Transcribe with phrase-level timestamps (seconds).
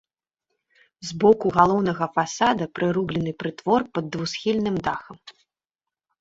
[1.09, 5.17] З боку галоўнага фасада прырублены прытвор пад двухсхільным дахам.